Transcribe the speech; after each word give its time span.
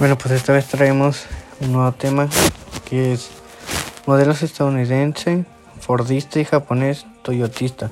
Bueno, 0.00 0.16
pues 0.16 0.30
esta 0.32 0.54
vez 0.54 0.66
traemos 0.66 1.26
un 1.60 1.74
nuevo 1.74 1.92
tema 1.92 2.26
que 2.88 3.12
es 3.12 3.30
modelos 4.06 4.42
estadounidense, 4.42 5.44
fordista 5.78 6.40
y 6.40 6.46
japonés 6.46 7.04
toyotista. 7.20 7.90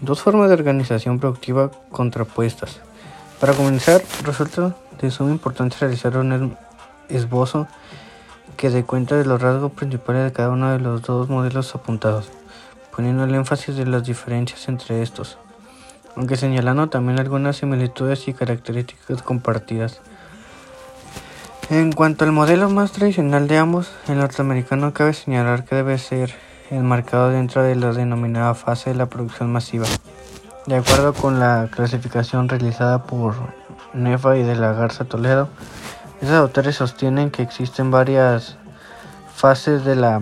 Dos 0.00 0.22
formas 0.22 0.46
de 0.46 0.54
organización 0.54 1.18
productiva 1.18 1.72
contrapuestas. 1.90 2.78
Para 3.40 3.52
comenzar, 3.52 4.00
resulta 4.22 4.76
de 5.00 5.10
suma 5.10 5.32
importancia 5.32 5.80
realizar 5.80 6.16
un 6.18 6.56
esbozo 7.08 7.66
que 8.56 8.70
dé 8.70 8.84
cuenta 8.84 9.16
de 9.16 9.24
los 9.24 9.42
rasgos 9.42 9.72
principales 9.72 10.22
de 10.22 10.32
cada 10.32 10.50
uno 10.50 10.70
de 10.70 10.78
los 10.78 11.02
dos 11.02 11.28
modelos 11.28 11.74
apuntados, 11.74 12.30
poniendo 12.94 13.24
el 13.24 13.34
énfasis 13.34 13.74
de 13.74 13.86
las 13.86 14.04
diferencias 14.04 14.68
entre 14.68 15.02
estos, 15.02 15.36
aunque 16.14 16.36
señalando 16.36 16.90
también 16.90 17.18
algunas 17.18 17.56
similitudes 17.56 18.28
y 18.28 18.34
características 18.34 19.20
compartidas. 19.22 20.00
En 21.70 21.92
cuanto 21.92 22.24
al 22.24 22.32
modelo 22.32 22.68
más 22.68 22.92
tradicional 22.92 23.46
de 23.46 23.56
ambos, 23.56 23.90
el 24.08 24.18
norteamericano 24.18 24.92
cabe 24.92 25.14
señalar 25.14 25.64
que 25.64 25.76
debe 25.76 25.96
ser 25.96 26.34
enmarcado 26.70 27.30
dentro 27.30 27.62
de 27.62 27.76
la 27.76 27.92
denominada 27.92 28.54
fase 28.54 28.90
de 28.90 28.96
la 28.96 29.06
producción 29.06 29.50
masiva. 29.50 29.86
De 30.66 30.76
acuerdo 30.76 31.14
con 31.14 31.38
la 31.38 31.68
clasificación 31.70 32.48
realizada 32.48 33.04
por 33.04 33.34
Nefa 33.94 34.36
y 34.36 34.42
de 34.42 34.56
la 34.56 34.72
Garza 34.72 35.04
Toledo, 35.04 35.48
esos 36.20 36.34
autores 36.34 36.76
sostienen 36.76 37.30
que 37.30 37.42
existen 37.42 37.90
varias 37.90 38.58
fases 39.34 39.84
de 39.84 39.96
la 39.96 40.20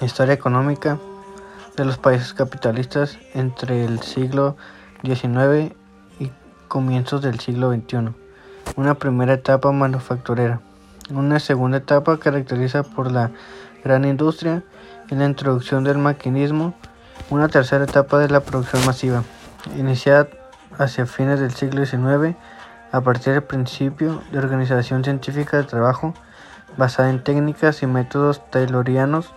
historia 0.00 0.34
económica 0.34 0.98
de 1.76 1.84
los 1.84 1.98
países 1.98 2.34
capitalistas 2.34 3.16
entre 3.32 3.84
el 3.84 4.00
siglo 4.00 4.56
XIX 5.02 5.72
y 6.18 6.30
comienzos 6.68 7.22
del 7.22 7.40
siglo 7.40 7.72
XXI 7.72 8.21
una 8.76 8.94
primera 8.94 9.34
etapa 9.34 9.72
manufacturera. 9.72 10.60
Una 11.10 11.40
segunda 11.40 11.78
etapa 11.78 12.18
caracteriza 12.18 12.82
por 12.82 13.10
la 13.10 13.30
gran 13.84 14.04
industria 14.04 14.62
y 15.10 15.14
la 15.14 15.26
introducción 15.26 15.84
del 15.84 15.98
maquinismo. 15.98 16.74
Una 17.30 17.48
tercera 17.48 17.84
etapa 17.84 18.18
de 18.18 18.28
la 18.28 18.40
producción 18.40 18.84
masiva, 18.86 19.22
iniciada 19.76 20.28
hacia 20.78 21.06
fines 21.06 21.40
del 21.40 21.52
siglo 21.52 21.84
XIX 21.84 22.36
a 22.92 23.00
partir 23.00 23.34
del 23.34 23.42
principio 23.42 24.22
de 24.32 24.38
organización 24.38 25.04
científica 25.04 25.56
de 25.56 25.64
trabajo 25.64 26.14
basada 26.76 27.10
en 27.10 27.22
técnicas 27.22 27.82
y 27.82 27.86
métodos 27.86 28.42
taylorianos 28.50 29.32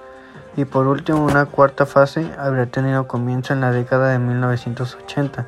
y 0.57 0.65
por 0.65 0.87
último 0.87 1.23
una 1.25 1.45
cuarta 1.45 1.85
fase 1.85 2.31
habría 2.37 2.65
tenido 2.65 3.07
comienzo 3.07 3.53
en 3.53 3.61
la 3.61 3.71
década 3.71 4.09
de 4.09 4.19
1980 4.19 5.47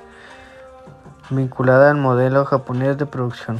vinculada 1.29 1.91
al 1.91 1.97
modelo 1.97 2.45
japonés 2.45 2.97
de 2.97 3.05
producción. 3.05 3.57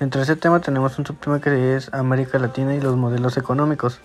Dentro 0.00 0.20
de 0.20 0.22
ese 0.22 0.36
tema 0.36 0.60
tenemos 0.60 0.98
un 0.98 1.04
subtema 1.04 1.42
que 1.42 1.76
es 1.76 1.92
América 1.92 2.38
Latina 2.38 2.74
y 2.74 2.80
los 2.80 2.96
modelos 2.96 3.36
económicos. 3.36 4.00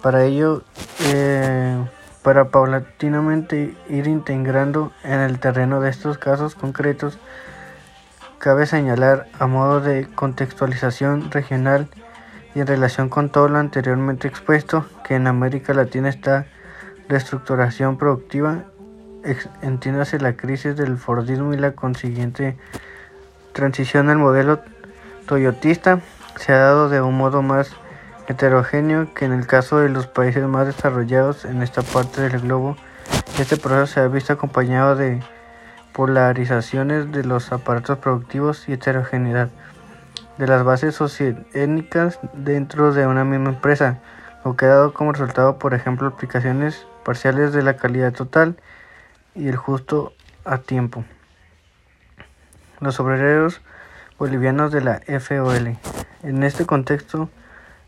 Para 0.00 0.24
ello, 0.24 0.62
eh, 1.00 1.76
para 2.22 2.48
paulatinamente 2.48 3.76
ir 3.90 4.06
integrando 4.06 4.92
en 5.02 5.20
el 5.20 5.40
terreno 5.40 5.82
de 5.82 5.90
estos 5.90 6.16
casos 6.16 6.54
concretos, 6.54 7.18
cabe 8.38 8.64
señalar 8.64 9.26
a 9.38 9.46
modo 9.46 9.82
de 9.82 10.06
contextualización 10.06 11.30
regional 11.30 11.86
y 12.54 12.60
en 12.60 12.66
relación 12.66 13.10
con 13.10 13.28
todo 13.28 13.48
lo 13.48 13.58
anteriormente 13.58 14.26
expuesto, 14.26 14.86
que 15.06 15.16
en 15.16 15.26
América 15.26 15.74
Latina 15.74 16.08
está 16.08 16.46
reestructuración 17.10 17.98
productiva, 17.98 18.64
entiéndase 19.60 20.18
la 20.18 20.34
crisis 20.34 20.76
del 20.76 20.96
Fordismo 20.96 21.52
y 21.52 21.58
la 21.58 21.72
consiguiente 21.72 22.56
transición 23.52 24.08
al 24.08 24.16
modelo 24.16 24.60
toyotista 25.26 26.00
se 26.36 26.52
ha 26.52 26.58
dado 26.58 26.88
de 26.88 27.00
un 27.00 27.16
modo 27.16 27.42
más 27.42 27.74
heterogéneo 28.28 29.12
que 29.14 29.24
en 29.24 29.32
el 29.32 29.46
caso 29.46 29.78
de 29.78 29.88
los 29.88 30.06
países 30.06 30.44
más 30.44 30.66
desarrollados 30.66 31.44
en 31.44 31.62
esta 31.62 31.82
parte 31.82 32.22
del 32.22 32.40
globo. 32.40 32.76
Este 33.38 33.56
proceso 33.56 33.86
se 33.86 34.00
ha 34.00 34.08
visto 34.08 34.32
acompañado 34.32 34.96
de 34.96 35.22
polarizaciones 35.92 37.12
de 37.12 37.24
los 37.24 37.52
aparatos 37.52 37.98
productivos 37.98 38.68
y 38.68 38.72
heterogeneidad 38.72 39.50
de 40.38 40.46
las 40.46 40.64
bases 40.64 40.96
socioétnicas 40.96 42.18
dentro 42.32 42.92
de 42.92 43.06
una 43.06 43.24
misma 43.24 43.50
empresa, 43.50 44.00
lo 44.44 44.56
que 44.56 44.64
ha 44.64 44.68
dado 44.68 44.92
como 44.92 45.12
resultado, 45.12 45.58
por 45.58 45.74
ejemplo, 45.74 46.08
aplicaciones 46.08 46.86
parciales 47.04 47.52
de 47.52 47.62
la 47.62 47.76
calidad 47.76 48.12
total 48.12 48.56
y 49.34 49.48
el 49.48 49.56
justo 49.56 50.12
a 50.44 50.58
tiempo. 50.58 51.04
Los 52.80 52.98
obreros 52.98 53.60
bolivianos 54.18 54.72
de 54.72 54.80
la 54.80 55.00
FOL. 55.20 55.76
En 56.22 56.42
este 56.42 56.66
contexto 56.66 57.28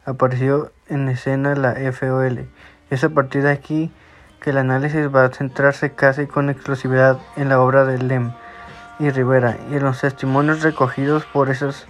apareció 0.05 0.73
en 0.89 1.09
escena 1.09 1.55
la 1.55 1.75
FOL. 1.93 2.49
Es 2.91 3.05
a 3.05 3.09
partir 3.09 3.43
de 3.43 3.51
aquí 3.51 3.93
que 4.41 4.51
el 4.51 4.59
análisis 4.59 5.15
va 5.15 5.25
a 5.25 5.31
centrarse 5.31 5.93
casi 5.93 6.27
con 6.27 6.51
exclusividad 6.51 7.19
en 7.37 7.49
la 7.49 7.61
obra 7.61 7.85
de 7.85 7.99
Lem 7.99 8.33
y 8.99 9.11
Rivera 9.11 9.57
y 9.71 9.77
en 9.77 9.85
los 9.85 10.01
testimonios 10.01 10.63
recogidos 10.63 11.25
por 11.27 11.51
esas 11.51 11.87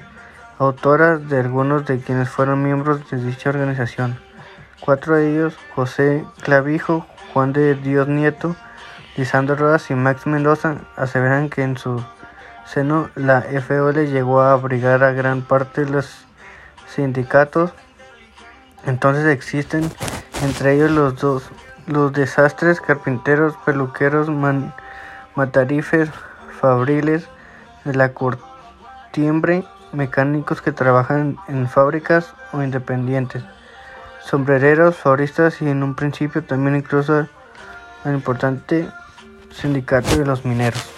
autoras 0.58 1.28
de 1.28 1.40
algunos 1.40 1.86
de 1.86 2.00
quienes 2.00 2.28
fueron 2.28 2.62
miembros 2.62 3.08
de 3.10 3.18
dicha 3.18 3.50
organización. 3.50 4.18
Cuatro 4.80 5.16
de 5.16 5.32
ellos, 5.32 5.56
José 5.74 6.24
Clavijo, 6.42 7.06
Juan 7.32 7.52
de 7.52 7.74
Dios 7.74 8.08
Nieto, 8.08 8.56
Lisandro 9.16 9.56
Rodas 9.56 9.90
y 9.90 9.94
Max 9.94 10.26
Mendoza, 10.26 10.76
aseveran 10.96 11.48
que 11.48 11.62
en 11.62 11.76
su 11.76 12.02
seno 12.66 13.10
la 13.14 13.42
FOL 13.42 14.06
llegó 14.06 14.40
a 14.40 14.52
abrigar 14.52 15.04
a 15.04 15.12
gran 15.12 15.42
parte 15.42 15.84
de 15.84 15.90
los 15.90 16.26
sindicatos. 16.88 17.72
Entonces 18.84 19.26
existen 19.26 19.90
entre 20.42 20.74
ellos 20.74 20.90
los 20.90 21.16
dos 21.16 21.50
los 21.86 22.12
desastres, 22.12 22.80
carpinteros, 22.80 23.56
peluqueros, 23.64 24.28
matarifes, 25.34 26.10
fabriles 26.60 27.28
de 27.84 27.94
la 27.94 28.12
cortiembre, 28.12 29.64
mecánicos 29.92 30.60
que 30.60 30.72
trabajan 30.72 31.36
en 31.48 31.68
fábricas 31.68 32.34
o 32.52 32.62
independientes, 32.62 33.44
sombrereros, 34.20 34.96
floristas 34.96 35.62
y 35.62 35.68
en 35.68 35.82
un 35.82 35.94
principio 35.94 36.42
también 36.42 36.76
incluso 36.76 37.28
el 38.04 38.14
importante 38.14 38.88
sindicato 39.52 40.18
de 40.18 40.26
los 40.26 40.44
mineros. 40.44 40.95